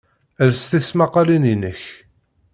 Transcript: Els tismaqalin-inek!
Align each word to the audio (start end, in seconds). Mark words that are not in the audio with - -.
Els 0.45 0.61
tismaqalin-inek! 0.71 1.81